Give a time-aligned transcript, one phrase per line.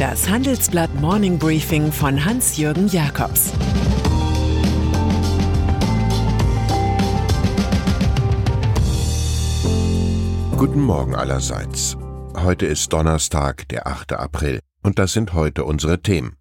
[0.00, 3.52] Das Handelsblatt Morning Briefing von Hans-Jürgen Jakobs
[10.56, 11.98] Guten Morgen allerseits.
[12.34, 14.14] Heute ist Donnerstag, der 8.
[14.14, 16.38] April, und das sind heute unsere Themen.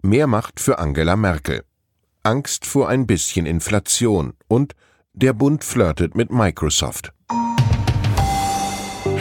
[0.00, 1.62] Mehr Macht für Angela Merkel.
[2.22, 4.72] Angst vor ein bisschen Inflation und
[5.12, 7.12] der Bund flirtet mit Microsoft.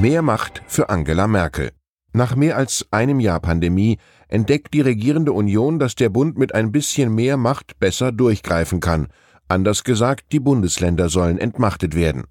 [0.00, 1.72] Mehr Macht für Angela Merkel.
[2.12, 6.70] Nach mehr als einem Jahr Pandemie entdeckt die regierende Union, dass der Bund mit ein
[6.70, 9.08] bisschen mehr Macht besser durchgreifen kann.
[9.48, 12.26] Anders gesagt, die Bundesländer sollen entmachtet werden.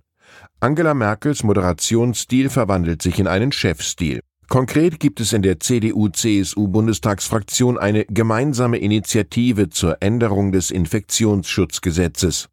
[0.62, 4.22] Angela Merkels Moderationsstil verwandelt sich in einen Chefstil.
[4.48, 12.48] Konkret gibt es in der CDU-CSU-Bundestagsfraktion eine gemeinsame Initiative zur Änderung des Infektionsschutzgesetzes.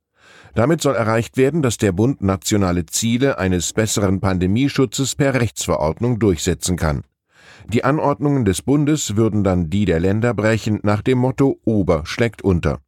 [0.54, 6.76] Damit soll erreicht werden, dass der Bund nationale Ziele eines besseren Pandemieschutzes per Rechtsverordnung durchsetzen
[6.76, 7.02] kann.
[7.68, 12.42] Die Anordnungen des Bundes würden dann die der Länder brechen nach dem Motto Ober schlägt
[12.42, 12.78] unter.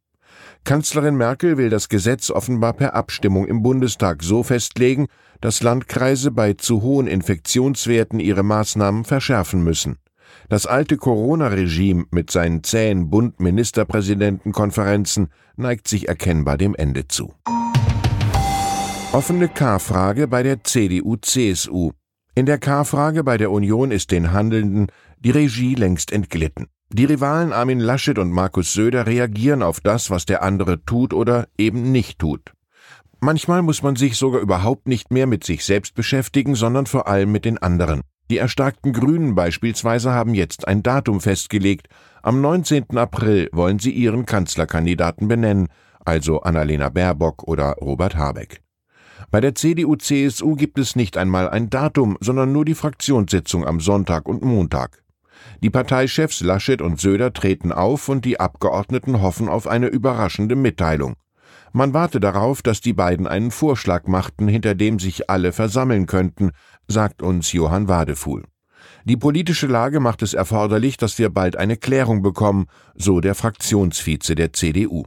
[0.63, 5.07] Kanzlerin Merkel will das Gesetz offenbar per Abstimmung im Bundestag so festlegen,
[5.41, 9.97] dass Landkreise bei zu hohen Infektionswerten ihre Maßnahmen verschärfen müssen.
[10.49, 17.33] Das alte Corona-Regime mit seinen zähen Bund-Ministerpräsidentenkonferenzen neigt sich erkennbar dem Ende zu.
[19.13, 21.91] Offene K-Frage bei der CDU-CSU.
[22.35, 24.87] In der K-Frage bei der Union ist den Handelnden
[25.19, 26.67] die Regie längst entglitten.
[26.89, 31.47] Die Rivalen Armin Laschet und Markus Söder reagieren auf das, was der andere tut oder
[31.57, 32.53] eben nicht tut.
[33.19, 37.31] Manchmal muss man sich sogar überhaupt nicht mehr mit sich selbst beschäftigen, sondern vor allem
[37.31, 38.01] mit den anderen.
[38.29, 41.87] Die erstarkten Grünen beispielsweise haben jetzt ein Datum festgelegt.
[42.21, 42.97] Am 19.
[42.97, 45.69] April wollen sie ihren Kanzlerkandidaten benennen,
[46.03, 48.61] also Annalena Baerbock oder Robert Habeck.
[49.31, 54.27] Bei der CDU-CSU gibt es nicht einmal ein Datum, sondern nur die Fraktionssitzung am Sonntag
[54.27, 55.03] und Montag.
[55.63, 61.15] Die Parteichefs Laschet und Söder treten auf und die Abgeordneten hoffen auf eine überraschende Mitteilung.
[61.73, 66.51] Man warte darauf, dass die beiden einen Vorschlag machten, hinter dem sich alle versammeln könnten,
[66.87, 68.43] sagt uns Johann Wadefuhl.
[69.05, 74.35] Die politische Lage macht es erforderlich, dass wir bald eine Klärung bekommen, so der Fraktionsvize
[74.35, 75.05] der CDU.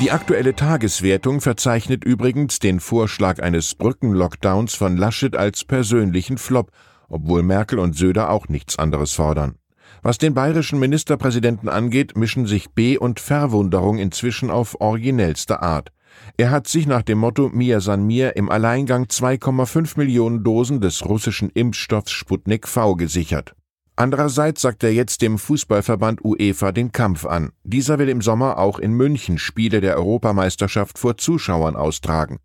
[0.00, 6.70] Die aktuelle Tageswertung verzeichnet übrigens den Vorschlag eines Brückenlockdowns von Laschet als persönlichen Flop,
[7.08, 9.56] obwohl Merkel und Söder auch nichts anderes fordern.
[10.02, 15.90] Was den bayerischen Ministerpräsidenten angeht, mischen sich B und Verwunderung inzwischen auf originellste Art.
[16.36, 21.04] Er hat sich nach dem Motto Mir san mir im Alleingang 2,5 Millionen Dosen des
[21.04, 23.54] russischen Impfstoffs Sputnik V gesichert.
[23.96, 27.50] Andererseits sagt er jetzt dem Fußballverband UEFA den Kampf an.
[27.64, 32.38] Dieser will im Sommer auch in München Spiele der Europameisterschaft vor Zuschauern austragen.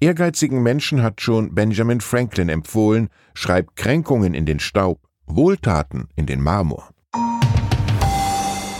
[0.00, 5.00] Ehrgeizigen Menschen hat schon Benjamin Franklin empfohlen, schreibt Kränkungen in den Staub,
[5.36, 6.90] Wohltaten in den Marmor.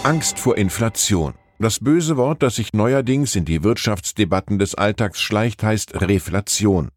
[0.02, 1.34] Angst vor Inflation.
[1.58, 6.88] Das böse Wort, das sich neuerdings in die Wirtschaftsdebatten des Alltags schleicht, heißt Reflation.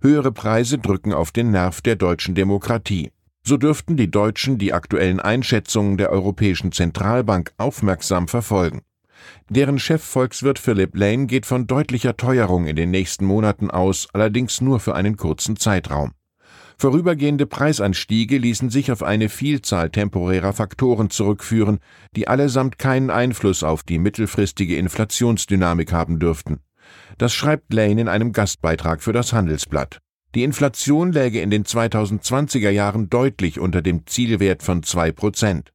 [0.00, 3.10] Höhere Preise drücken auf den Nerv der deutschen Demokratie.
[3.42, 8.82] So dürften die Deutschen die aktuellen Einschätzungen der Europäischen Zentralbank aufmerksam verfolgen.
[9.48, 14.80] Deren Chefvolkswirt Philip Lane geht von deutlicher Teuerung in den nächsten Monaten aus, allerdings nur
[14.80, 16.12] für einen kurzen Zeitraum.
[16.76, 21.78] Vorübergehende Preisanstiege ließen sich auf eine Vielzahl temporärer Faktoren zurückführen,
[22.16, 26.60] die allesamt keinen Einfluss auf die mittelfristige Inflationsdynamik haben dürften.
[27.18, 30.00] Das schreibt Lane in einem Gastbeitrag für das Handelsblatt.
[30.34, 35.72] Die Inflation läge in den 2020er Jahren deutlich unter dem Zielwert von zwei Prozent.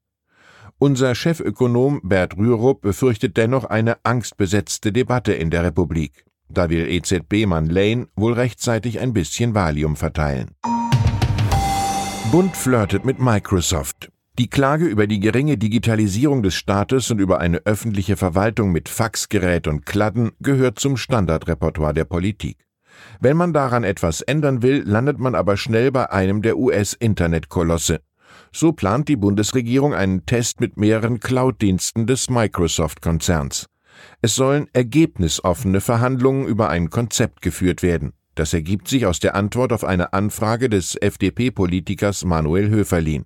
[0.80, 6.26] Unser Chefökonom Bert Rürup befürchtet dennoch eine angstbesetzte Debatte in der Republik.
[6.50, 10.56] Da will EZB-Mann Lane wohl rechtzeitig ein bisschen Valium verteilen.
[12.32, 14.12] Bund flirtet mit Microsoft.
[14.38, 19.68] Die Klage über die geringe Digitalisierung des Staates und über eine öffentliche Verwaltung mit Faxgerät
[19.68, 22.68] und Kladden gehört zum Standardrepertoire der Politik.
[23.20, 28.02] Wenn man daran etwas ändern will, landet man aber schnell bei einem der US-Internetkolosse.
[28.52, 33.66] So plant die Bundesregierung einen Test mit mehreren Cloud-Diensten des Microsoft-Konzerns.
[34.22, 38.14] Es sollen ergebnisoffene Verhandlungen über ein Konzept geführt werden.
[38.40, 43.26] Das ergibt sich aus der Antwort auf eine Anfrage des FDP-Politikers Manuel Höferlin.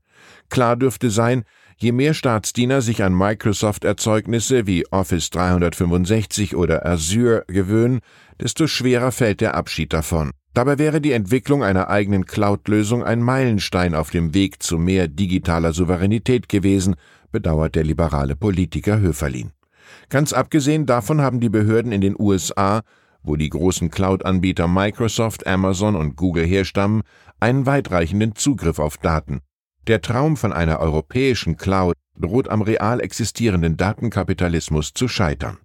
[0.50, 1.44] Klar dürfte sein,
[1.78, 8.00] je mehr Staatsdiener sich an Microsoft-Erzeugnisse wie Office 365 oder Azure gewöhnen,
[8.42, 10.32] desto schwerer fällt der Abschied davon.
[10.56, 15.74] Dabei wäre die Entwicklung einer eigenen Cloud-Lösung ein Meilenstein auf dem Weg zu mehr digitaler
[15.74, 16.96] Souveränität gewesen,
[17.32, 19.52] bedauert der liberale Politiker Höferlin.
[20.10, 22.82] Ganz abgesehen davon haben die Behörden in den USA,
[23.24, 27.04] wo die großen Cloud-Anbieter Microsoft, Amazon und Google herstammen,
[27.40, 29.42] einen weitreichenden Zugriff auf Daten.
[29.88, 35.58] Der Traum von einer europäischen Cloud droht am real existierenden Datenkapitalismus zu scheitern.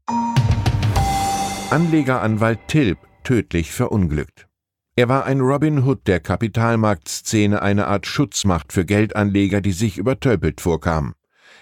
[1.71, 4.49] Anlegeranwalt Tilp tödlich verunglückt.
[4.97, 10.61] Er war ein Robin Hood der Kapitalmarktszene, eine Art Schutzmacht für Geldanleger, die sich übertölpelt
[10.61, 11.13] vorkamen.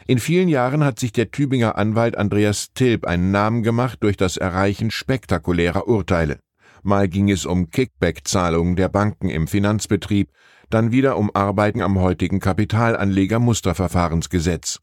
[0.09, 4.37] In vielen Jahren hat sich der Tübinger Anwalt Andreas Tilp einen Namen gemacht durch das
[4.37, 6.39] Erreichen spektakulärer Urteile.
[6.85, 10.31] Mal ging es um Kickback-Zahlungen der Banken im Finanzbetrieb,
[10.71, 14.79] dann wieder um Arbeiten am heutigen Kapitalanleger-Musterverfahrensgesetz.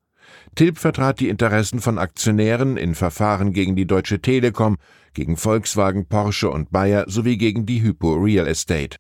[0.56, 4.76] Tilp vertrat die Interessen von Aktionären in Verfahren gegen die Deutsche Telekom,
[5.14, 8.98] gegen Volkswagen, Porsche und Bayer sowie gegen die Hypo Real Estate.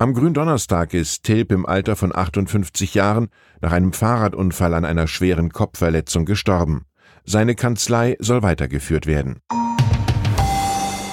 [0.00, 3.30] Am Gründonnerstag ist Tilp im Alter von 58 Jahren
[3.60, 6.84] nach einem Fahrradunfall an einer schweren Kopfverletzung gestorben.
[7.24, 9.40] Seine Kanzlei soll weitergeführt werden.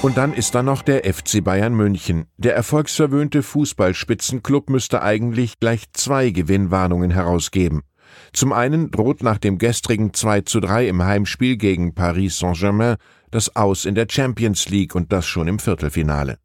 [0.03, 2.27] Und dann ist da noch der FC Bayern München.
[2.37, 7.81] Der erfolgsverwöhnte Fußballspitzenclub müsste eigentlich gleich zwei Gewinnwarnungen herausgeben.
[8.33, 12.97] Zum einen droht nach dem gestrigen 2 zu 3 im Heimspiel gegen Paris Saint-Germain
[13.31, 16.37] das Aus in der Champions League und das schon im Viertelfinale.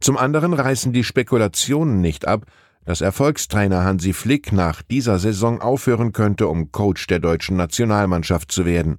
[0.00, 2.46] Zum anderen reißen die Spekulationen nicht ab,
[2.84, 8.64] dass Erfolgstrainer Hansi Flick nach dieser Saison aufhören könnte, um Coach der deutschen Nationalmannschaft zu
[8.64, 8.98] werden.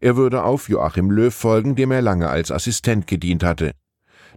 [0.00, 3.72] Er würde auf Joachim Löw folgen, dem er lange als Assistent gedient hatte.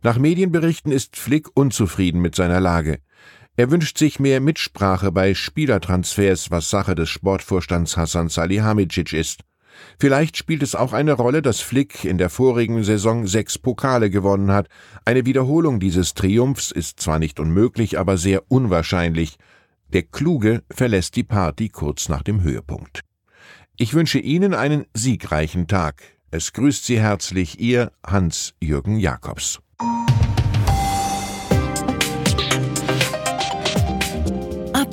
[0.01, 2.99] Nach Medienberichten ist Flick unzufrieden mit seiner Lage.
[3.55, 9.41] Er wünscht sich mehr Mitsprache bei Spielertransfers, was Sache des Sportvorstands Hassan Salihamidzic ist.
[9.99, 14.51] Vielleicht spielt es auch eine Rolle, dass Flick in der vorigen Saison sechs Pokale gewonnen
[14.51, 14.67] hat.
[15.05, 19.37] Eine Wiederholung dieses Triumphs ist zwar nicht unmöglich, aber sehr unwahrscheinlich.
[19.93, 23.01] Der Kluge verlässt die Party kurz nach dem Höhepunkt.
[23.77, 26.01] Ich wünsche Ihnen einen siegreichen Tag.
[26.31, 29.59] Es grüßt Sie herzlich Ihr Hans-Jürgen Jakobs.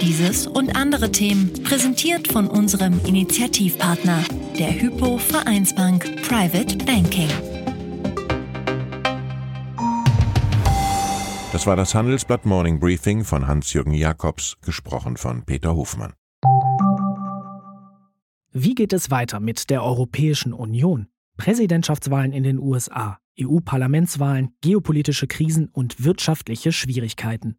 [0.00, 4.22] Dieses und andere Themen präsentiert von unserem Initiativpartner,
[4.58, 7.28] der Hypo Vereinsbank Private Banking.
[11.52, 16.12] Das war das Handelsblatt Morning Briefing von Hans-Jürgen Jakobs, gesprochen von Peter Hofmann.
[18.52, 21.08] Wie geht es weiter mit der Europäischen Union?
[21.38, 27.58] Präsidentschaftswahlen in den USA, EU-Parlamentswahlen, geopolitische Krisen und wirtschaftliche Schwierigkeiten.